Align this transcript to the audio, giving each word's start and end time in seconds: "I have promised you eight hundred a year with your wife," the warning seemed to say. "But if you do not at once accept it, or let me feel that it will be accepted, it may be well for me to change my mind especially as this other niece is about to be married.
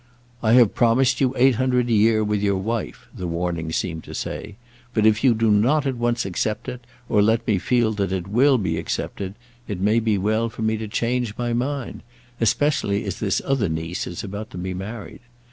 "I 0.41 0.53
have 0.53 0.73
promised 0.73 1.21
you 1.21 1.35
eight 1.37 1.57
hundred 1.57 1.87
a 1.87 1.93
year 1.93 2.23
with 2.23 2.41
your 2.41 2.57
wife," 2.57 3.07
the 3.15 3.27
warning 3.27 3.71
seemed 3.71 4.03
to 4.05 4.15
say. 4.15 4.55
"But 4.95 5.05
if 5.05 5.23
you 5.23 5.35
do 5.35 5.51
not 5.51 5.85
at 5.85 5.95
once 5.95 6.25
accept 6.25 6.67
it, 6.67 6.87
or 7.07 7.21
let 7.21 7.45
me 7.45 7.59
feel 7.59 7.91
that 7.91 8.11
it 8.11 8.27
will 8.27 8.57
be 8.57 8.79
accepted, 8.79 9.35
it 9.67 9.79
may 9.79 9.99
be 9.99 10.17
well 10.17 10.49
for 10.49 10.63
me 10.63 10.75
to 10.77 10.87
change 10.87 11.37
my 11.37 11.53
mind 11.53 12.01
especially 12.39 13.05
as 13.05 13.19
this 13.19 13.43
other 13.45 13.69
niece 13.69 14.07
is 14.07 14.23
about 14.23 14.49
to 14.49 14.57
be 14.57 14.73
married. 14.73 15.21